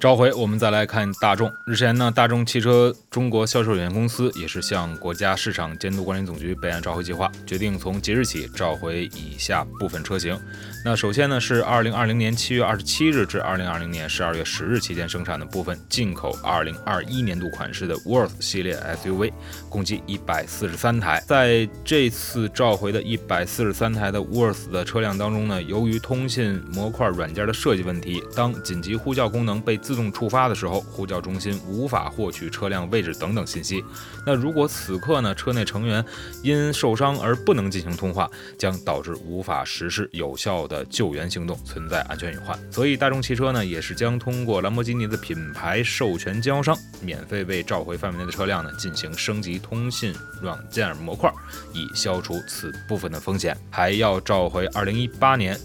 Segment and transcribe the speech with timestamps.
[0.00, 1.52] 召回，我们再来看大众。
[1.66, 10.38] 日前呢，大众汽车中国销售有限公司也是向国家市场监督管理总局备案召回计划，决定从即日起召回以下部分车型。
[10.84, 19.32] 那首先呢，是二零二零年七月二十七日至二零二零年十二月十日期间生产的部分进口二零二一年度款式的 Worth 系列 SUV，
[19.68, 21.20] 共计一百四十三台。
[21.26, 33.82] 在这次召回的一百四十三台的 Worth 的车辆当中呢，由于通信模块软件的设计问题，当紧急呼叫功能被自动触发的时候，呼叫中心无法获取车辆位置等等信息。
[34.26, 36.04] 那如果此刻呢，车内成员
[36.42, 42.58] 因受伤而不能进行通话，将导致无法实施有效的救援行动，存在安全隐患。
[42.70, 50.12] 所以大众汽车呢，也是将通过兰博基尼的品牌授权经销商，免费为召回范围内的车辆呢进行升级通信
[50.42, 51.32] 软件模块，
[51.72, 53.56] 以消除此部分的风险。
[53.70, 55.58] 还要召回2018年。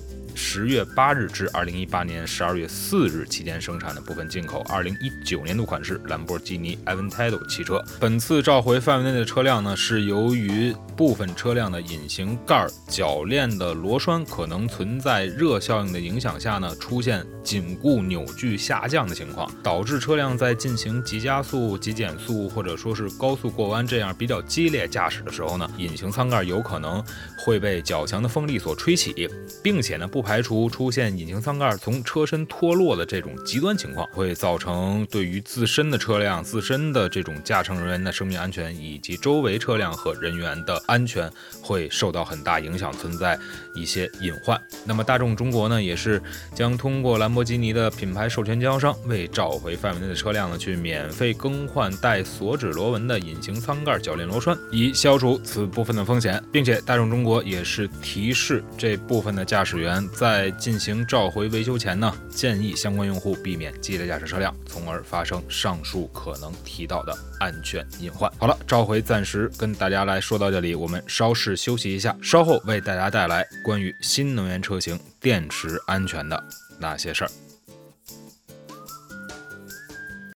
[0.45, 7.81] 十月八日至二零一八年十二月四日期间生产的部分进口二零一九年度款式兰博基尼 Aventador 汽车。
[7.97, 27.01] 本次召回范围内的车辆呢，是由于部分车辆的引擎盖铰链的螺栓可能存在热效应的影响下呢，出现紧固扭矩下降的情况，导致车辆在进行急加速、急减速或者说是高速过弯这样比较激烈驾驶的时候呢，引擎舱盖有可能
[27.39, 29.29] 会被较强的风力所吹起，
[29.63, 30.32] 并且呢不排。
[30.33, 41.29] 排除出现引擎舱盖从车身脱落的这种极端情况，会造成对于自身的车辆、自身的这种驾乘人员的生命安全以及周围车辆和人员的安全
[41.61, 43.37] 会受到很大影响，存在
[43.75, 44.59] 一些隐患。
[44.83, 46.19] 那么大众中国呢，也是
[46.55, 60.03] 将通过兰博基尼的品牌授权经销商，为召回范围内的车辆呢，去免费更换带锁止螺纹的引擎舱盖铰链螺栓，以消除此部分的风险，并且大众中国也是提示这部分的驾驶员。
[60.15, 68.31] 在进行召回维修前呢，建议相关用户避免激烈驾驶车辆，从而发生上述可能提到的安全隐患。
[68.37, 76.41] 好了，召回暂时跟大家来说到这里，我们稍事休息一下，稍后为大家带来关于新能源车型电池安全的
[76.79, 77.29] 那些事儿。